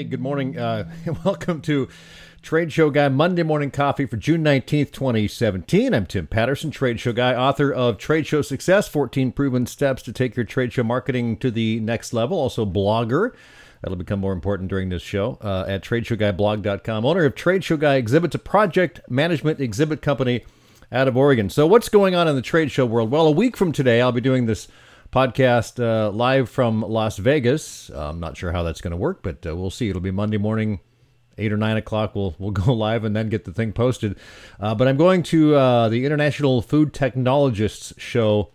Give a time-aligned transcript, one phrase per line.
[0.00, 0.56] Hey, good morning.
[0.56, 0.90] Uh,
[1.26, 1.86] welcome to
[2.40, 5.92] Trade Show Guy Monday Morning Coffee for June 19th, 2017.
[5.92, 10.12] I'm Tim Patterson, Trade Show Guy, author of Trade Show Success 14 Proven Steps to
[10.14, 13.34] Take Your Trade Show Marketing to the Next Level, also blogger.
[13.82, 17.04] That'll become more important during this show uh, at tradeshowguyblog.com.
[17.04, 20.46] Owner of Trade Show Guy Exhibits, a project management exhibit company
[20.90, 21.50] out of Oregon.
[21.50, 23.10] So, what's going on in the trade show world?
[23.10, 24.66] Well, a week from today, I'll be doing this
[25.12, 27.90] podcast uh, live from Las Vegas.
[27.90, 29.88] Uh, I'm not sure how that's going to work, but uh, we'll see.
[29.88, 30.80] It'll be Monday morning,
[31.36, 32.14] eight or nine o'clock.
[32.14, 34.16] We'll we'll go live and then get the thing posted.
[34.58, 38.50] Uh, but I'm going to uh, the International Food Technologists Show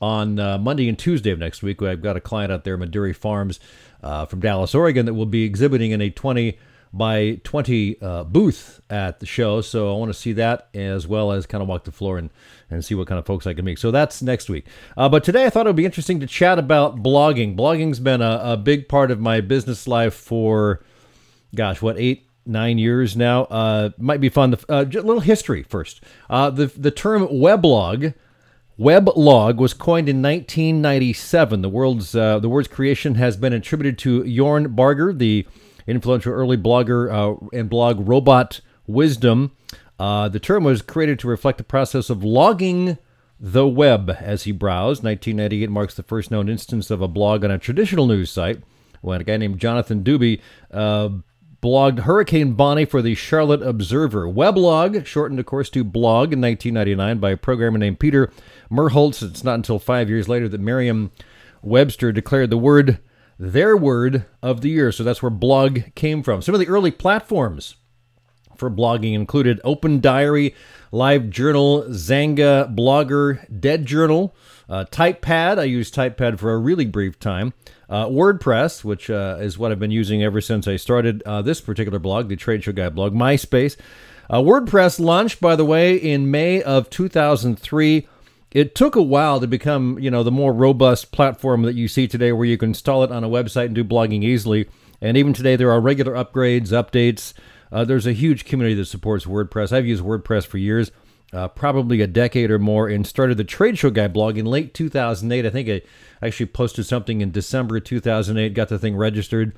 [0.00, 1.82] on Monday and Tuesday of next week.
[1.82, 3.58] I've got a client out there, Maduri Farms,
[4.00, 6.56] from Dallas, Oregon, that will be exhibiting in a 20
[6.92, 9.60] by 20 uh, booth at the show.
[9.60, 12.30] So I want to see that as well as kind of walk the floor and,
[12.70, 13.78] and see what kind of folks I can meet.
[13.78, 14.66] So that's next week.
[14.96, 17.56] Uh, but today I thought it would be interesting to chat about blogging.
[17.56, 20.82] Blogging's been a, a big part of my business life for,
[21.54, 23.44] gosh, what, eight, nine years now.
[23.44, 24.54] Uh, might be fun.
[24.68, 26.00] Uh, a little history first.
[26.28, 28.14] Uh, the, the term weblog.
[28.78, 31.62] Weblog was coined in 1997.
[31.62, 35.48] The world's uh, the word's creation has been attributed to Jorn Barger, the
[35.88, 39.52] influential early blogger uh, and blog Robot Wisdom.
[39.98, 42.98] Uh, the term was created to reflect the process of logging
[43.40, 45.02] the web as he browsed.
[45.02, 48.62] 1998 marks the first known instance of a blog on a traditional news site
[49.00, 50.40] when a guy named Jonathan Dube
[50.72, 51.08] uh,
[51.62, 54.26] blogged Hurricane Bonnie for the Charlotte Observer.
[54.26, 58.30] Weblog, shortened, of course, to blog in 1999 by a programmer named Peter
[58.70, 59.22] Merholz.
[59.22, 61.10] It's not until five years later that Merriam
[61.62, 62.98] Webster declared the word
[63.38, 64.92] their word of the year.
[64.92, 66.42] So that's where blog came from.
[66.42, 67.76] Some of the early platforms
[68.56, 70.54] for blogging included Open Diary,
[70.90, 74.34] Live Journal, Xanga, Blogger, Dead Journal,
[74.68, 75.58] uh, TypePad.
[75.58, 77.54] I used TypePad for a really brief time.
[77.88, 81.60] Uh, WordPress, which uh, is what I've been using ever since I started uh, this
[81.60, 83.14] particular blog, the Trade Show Guy blog.
[83.14, 83.76] MySpace.
[84.28, 88.06] Uh, WordPress launched, by the way, in May of 2003
[88.50, 92.08] it took a while to become, you know, the more robust platform that you see
[92.08, 94.68] today where you can install it on a website and do blogging easily.
[95.00, 97.34] And even today, there are regular upgrades, updates.
[97.70, 99.72] Uh, there's a huge community that supports WordPress.
[99.72, 100.90] I've used WordPress for years,
[101.32, 104.72] uh, probably a decade or more, and started the Trade Show Guy blog in late
[104.72, 105.44] 2008.
[105.44, 109.54] I think I actually posted something in December 2008, got the thing registered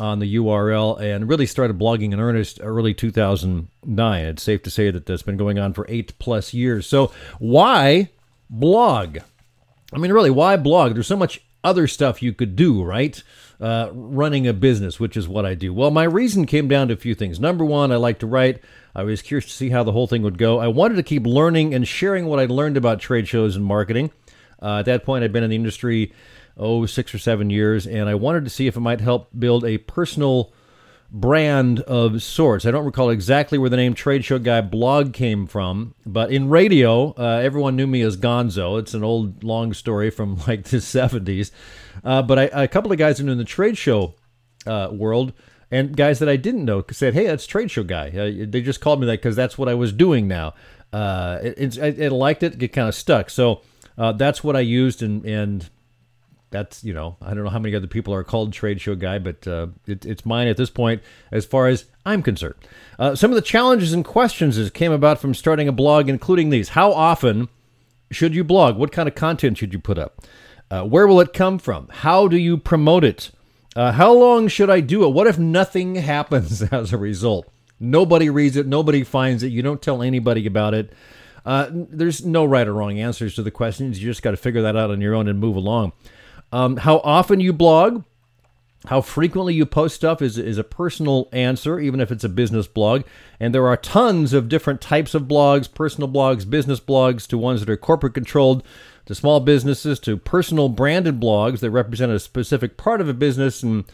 [0.00, 4.24] on the URL, and really started blogging in earnest early 2009.
[4.24, 6.88] It's safe to say that that's been going on for eight plus years.
[6.88, 8.10] So, why
[8.52, 9.18] blog.
[9.92, 10.94] I mean, really, why blog?
[10.94, 13.20] There's so much other stuff you could do, right?
[13.60, 15.72] Uh, running a business, which is what I do.
[15.72, 17.40] Well, my reason came down to a few things.
[17.40, 18.60] Number one, I like to write.
[18.94, 20.58] I was curious to see how the whole thing would go.
[20.58, 24.10] I wanted to keep learning and sharing what I'd learned about trade shows and marketing.
[24.60, 26.12] Uh, at that point, I'd been in the industry,
[26.56, 29.64] oh, six or seven years, and I wanted to see if it might help build
[29.64, 30.52] a personal
[31.12, 32.64] brand of sorts.
[32.64, 36.48] I don't recall exactly where the name Trade Show Guy blog came from, but in
[36.48, 38.80] radio, uh, everyone knew me as Gonzo.
[38.80, 41.50] It's an old, long story from like the 70s.
[42.02, 44.14] Uh, but I, a couple of guys in the trade show
[44.66, 45.32] uh, world
[45.72, 48.80] and guys that I didn't know said, "Hey, that's Trade Show Guy." Uh, they just
[48.80, 50.52] called me that because that's what I was doing now.
[50.92, 52.58] Uh, it, it, I, I, liked it.
[52.58, 53.30] Get kind of stuck.
[53.30, 53.62] So
[53.96, 55.70] uh, that's what I used, and and
[56.52, 59.18] that's you know I don't know how many other people are called trade show guy,
[59.18, 61.02] but uh, it, it's mine at this point
[61.32, 62.54] as far as I'm concerned.
[62.98, 66.50] Uh, some of the challenges and questions that came about from starting a blog, including
[66.50, 67.48] these: How often
[68.12, 68.76] should you blog?
[68.76, 70.22] What kind of content should you put up?
[70.70, 71.88] Uh, where will it come from?
[71.90, 73.30] How do you promote it?
[73.74, 75.08] Uh, how long should I do it?
[75.08, 77.48] What if nothing happens as a result?
[77.80, 78.66] Nobody reads it.
[78.66, 79.48] Nobody finds it.
[79.48, 80.92] You don't tell anybody about it.
[81.44, 84.00] Uh, there's no right or wrong answers to the questions.
[84.00, 85.92] You just got to figure that out on your own and move along.
[86.52, 88.04] Um, how often you blog,
[88.86, 92.66] how frequently you post stuff is, is a personal answer, even if it's a business
[92.66, 93.02] blog.
[93.40, 97.60] And there are tons of different types of blogs personal blogs, business blogs, to ones
[97.60, 98.62] that are corporate controlled,
[99.06, 103.62] to small businesses, to personal branded blogs that represent a specific part of a business,
[103.62, 103.84] and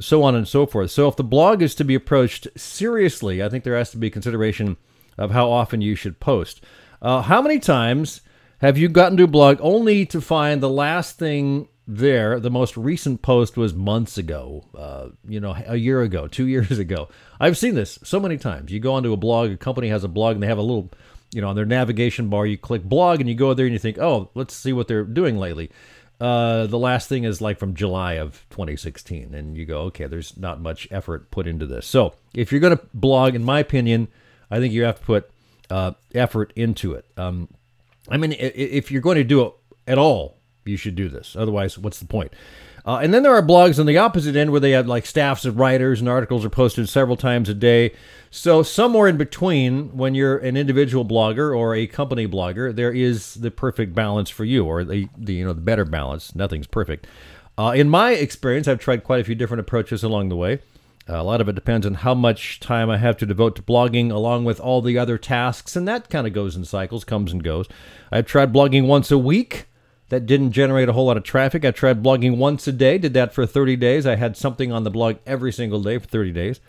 [0.00, 0.90] so on and so forth.
[0.90, 4.10] So if the blog is to be approached seriously, I think there has to be
[4.10, 4.76] consideration
[5.16, 6.62] of how often you should post.
[7.02, 8.20] Uh, how many times
[8.58, 12.38] have you gotten to a blog only to find the last thing there.
[12.38, 16.78] The most recent post was months ago, uh, you know, a year ago, two years
[16.78, 17.08] ago.
[17.40, 18.70] I've seen this so many times.
[18.70, 20.90] You go onto a blog, a company has a blog, and they have a little,
[21.32, 23.78] you know, on their navigation bar, you click blog, and you go there and you
[23.78, 25.70] think, oh, let's see what they're doing lately.
[26.20, 30.36] Uh, the last thing is like from July of 2016, and you go, okay, there's
[30.36, 31.86] not much effort put into this.
[31.86, 34.08] So if you're going to blog, in my opinion,
[34.50, 35.30] I think you have to put
[35.70, 37.06] uh, effort into it.
[37.16, 37.48] Um,
[38.08, 39.52] I mean, if you're going to do it
[39.86, 41.36] at all, you should do this.
[41.36, 42.32] Otherwise, what's the point?
[42.84, 45.44] Uh, and then there are blogs on the opposite end where they have like staffs
[45.44, 47.92] of writers and articles are posted several times a day.
[48.30, 53.34] So somewhere in between, when you're an individual blogger or a company blogger, there is
[53.34, 56.34] the perfect balance for you, or the, the you know the better balance.
[56.34, 57.06] Nothing's perfect.
[57.58, 60.60] Uh, in my experience, I've tried quite a few different approaches along the way.
[61.08, 63.62] Uh, a lot of it depends on how much time I have to devote to
[63.62, 67.32] blogging, along with all the other tasks, and that kind of goes in cycles, comes
[67.32, 67.66] and goes.
[68.12, 69.66] I've tried blogging once a week.
[70.10, 71.64] That didn't generate a whole lot of traffic.
[71.64, 74.06] I tried blogging once a day, did that for 30 days.
[74.06, 76.60] I had something on the blog every single day for 30 days.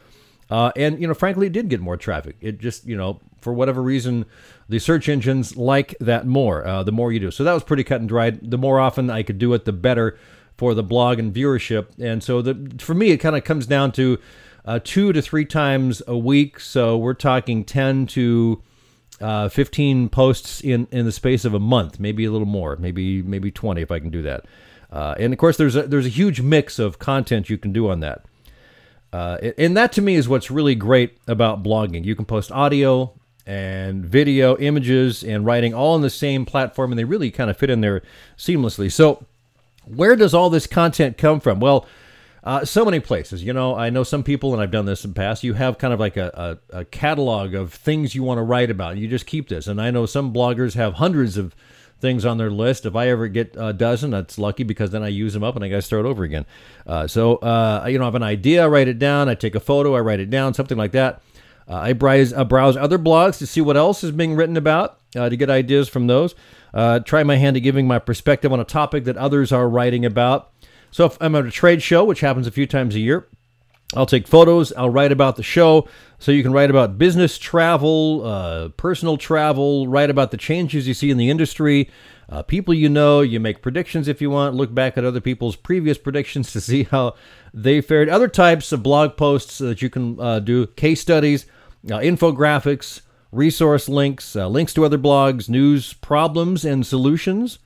[0.50, 2.36] Uh, and, you know, frankly, it did get more traffic.
[2.42, 4.26] It just, you know, for whatever reason,
[4.68, 7.32] the search engines like that more, uh, the more you do.
[7.32, 8.50] So that was pretty cut and dried.
[8.50, 10.18] The more often I could do it, the better
[10.58, 11.88] for the blog and viewership.
[12.00, 14.18] And so the, for me, it kind of comes down to
[14.66, 16.60] uh, two to three times a week.
[16.60, 18.62] So we're talking 10 to
[19.22, 23.22] uh, 15 posts in, in the space of a month, maybe a little more, maybe
[23.22, 24.46] maybe 20 if I can do that.
[24.92, 27.90] Uh, and of course, there's a, there's a huge mix of content you can do
[27.90, 28.26] on that.
[29.12, 32.06] Uh, and that to me is what's really great about blogging.
[32.06, 33.14] You can post audio
[33.46, 37.58] and video, images, and writing all on the same platform, and they really kind of
[37.58, 38.04] fit in there
[38.38, 38.92] seamlessly.
[38.92, 39.26] So,
[39.86, 41.60] where does all this content come from?
[41.60, 41.88] Well,
[42.44, 43.44] uh, so many places.
[43.44, 45.44] You know, I know some people, and I've done this in the past.
[45.44, 48.72] You have kind of like a, a, a catalog of things you want to write
[48.72, 48.98] about.
[48.98, 49.68] You just keep this.
[49.68, 51.56] And I know some bloggers have hundreds of
[52.00, 52.86] things on their list.
[52.86, 55.64] If I ever get a dozen, that's lucky because then I use them up and
[55.64, 56.46] I got to start over again.
[56.88, 59.56] Uh, so, uh, you know, I have an idea, I write it down, I take
[59.56, 61.22] a photo, I write it down, something like that.
[61.68, 65.30] Uh, I browse, browse other blogs to see what else is being written about, uh,
[65.30, 66.34] to get ideas from those.
[66.74, 70.06] Uh, try my hand at giving my perspective on a topic that others are writing
[70.06, 70.52] about.
[70.92, 73.28] So if I'm at a trade show, which happens a few times a year,
[73.96, 74.72] I'll take photos.
[74.74, 75.88] I'll write about the show.
[76.20, 80.94] So you can write about business travel, uh, personal travel, write about the changes you
[80.94, 81.90] see in the industry,
[82.30, 83.22] uh, people you know.
[83.22, 84.56] You make predictions if you want.
[84.56, 87.16] Look back at other people's previous predictions to see how
[87.52, 88.10] they fared.
[88.10, 91.48] Other types of blog posts that you can uh, do, case studies,
[91.86, 93.02] uh, infographics,
[93.32, 97.58] resource links, uh, links to other blogs, news, problems, and solutions,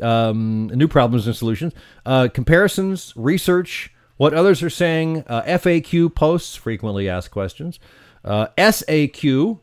[0.00, 1.72] um, new problems and solutions,
[2.06, 7.78] uh, comparisons, research what others are saying, uh, FAQ posts, frequently asked questions,
[8.24, 9.60] uh, SAQ,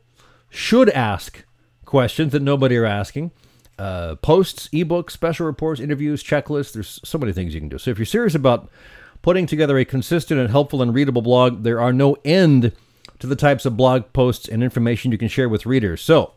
[0.48, 1.44] should ask
[1.84, 3.30] questions that nobody are asking,
[3.78, 6.72] uh, posts, ebooks, special reports, interviews, checklists.
[6.72, 7.78] There's so many things you can do.
[7.78, 8.70] So if you're serious about
[9.20, 12.72] putting together a consistent and helpful and readable blog, there are no end
[13.18, 16.00] to the types of blog posts and information you can share with readers.
[16.00, 16.32] So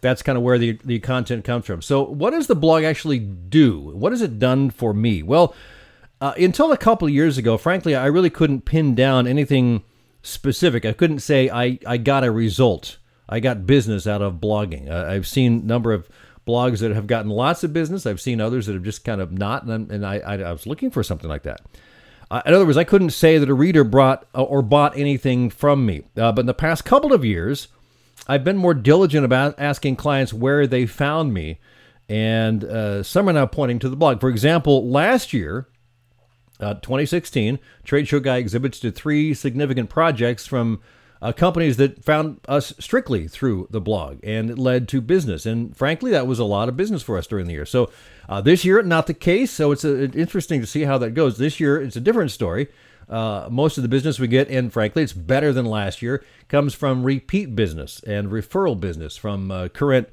[0.00, 1.82] that's kind of where the, the content comes from.
[1.82, 3.78] So, what does the blog actually do?
[3.94, 5.22] What has it done for me?
[5.22, 5.54] Well,
[6.20, 9.84] uh, until a couple years ago, frankly, I really couldn't pin down anything
[10.22, 10.84] specific.
[10.84, 12.98] I couldn't say I, I got a result.
[13.28, 14.90] I got business out of blogging.
[14.90, 16.08] Uh, I've seen a number of
[16.46, 18.06] blogs that have gotten lots of business.
[18.06, 20.66] I've seen others that have just kind of not, and, and I, I, I, was
[20.66, 21.60] looking for something like that.
[22.30, 25.50] Uh, in other words, I couldn't say that a reader brought uh, or bought anything
[25.50, 26.04] from me.
[26.16, 27.68] Uh, but in the past couple of years,
[28.28, 31.60] I've been more diligent about asking clients where they found me,
[32.08, 34.20] and uh, some are now pointing to the blog.
[34.20, 35.68] For example, last year,
[36.60, 40.80] uh, 2016, Trade Show Guy exhibits to three significant projects from
[41.20, 45.46] uh, companies that found us strictly through the blog, and it led to business.
[45.46, 47.66] And frankly, that was a lot of business for us during the year.
[47.66, 47.90] So
[48.28, 49.50] uh, this year, not the case.
[49.50, 51.38] So it's a, interesting to see how that goes.
[51.38, 52.68] This year, it's a different story.
[53.08, 56.74] Uh, most of the business we get, and frankly, it's better than last year, comes
[56.74, 60.08] from repeat business and referral business from uh, current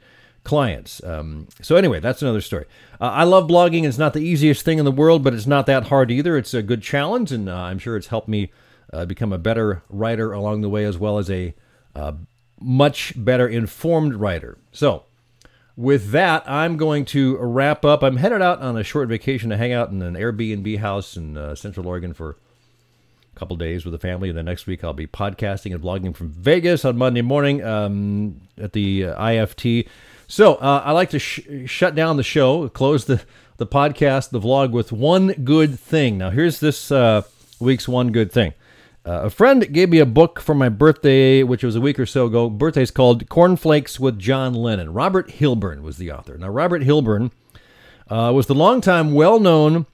[0.45, 1.03] clients.
[1.03, 2.65] Um, so anyway, that's another story.
[3.01, 3.85] Uh, I love blogging.
[3.85, 6.37] It's not the easiest thing in the world, but it's not that hard either.
[6.37, 8.51] It's a good challenge, and uh, I'm sure it's helped me
[8.93, 11.53] uh, become a better writer along the way, as well as a
[11.95, 12.13] uh,
[12.61, 14.57] much better informed writer.
[14.71, 15.03] So.
[15.77, 18.01] With that, I'm going to wrap up.
[18.01, 21.35] I'm headed out on a short vacation to hang out in an Airbnb house in
[21.35, 22.37] uh, Central Oregon for
[23.35, 24.29] couple days with the family.
[24.29, 28.41] And then next week, I'll be podcasting and vlogging from Vegas on Monday morning um,
[28.57, 29.87] at the uh, IFT.
[30.27, 33.21] So uh, I like to sh- shut down the show, close the,
[33.57, 36.17] the podcast, the vlog with one good thing.
[36.17, 37.23] Now, here's this uh,
[37.59, 38.53] week's one good thing.
[39.05, 42.07] Uh, a friend gave me a book for my birthday, which was a week or
[42.07, 42.49] so ago.
[42.49, 44.93] Birthday's called Cornflakes with John Lennon.
[44.93, 46.39] Robert Hilburn was the author.
[46.39, 47.31] Now, Robert Hilburn
[48.09, 49.85] uh, was the longtime well known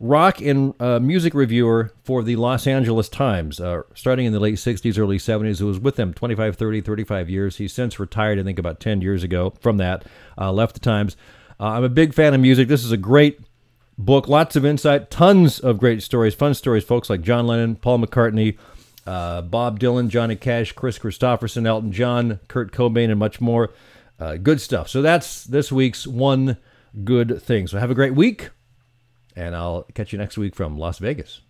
[0.00, 4.54] rock and uh, music reviewer for the Los Angeles Times, uh, starting in the late
[4.54, 5.60] 60s, early 70s.
[5.60, 7.56] It was with them 25, 30, 35 years.
[7.56, 10.04] He's since retired, I think, about 10 years ago from that,
[10.36, 11.16] uh, left the Times.
[11.58, 12.68] Uh, I'm a big fan of music.
[12.68, 13.40] This is a great
[13.96, 17.98] book, lots of insight, tons of great stories, fun stories, folks like John Lennon, Paul
[17.98, 18.56] McCartney.
[19.04, 23.70] Uh, Bob Dylan, Johnny Cash, Kris Kristofferson, Elton John, Kurt Cobain, and much more.
[24.20, 24.86] Uh, good stuff.
[24.86, 26.58] So that's this week's one
[27.04, 27.66] good thing.
[27.68, 28.50] So have a great week
[29.38, 31.42] and I'll catch you next week from Las Vegas.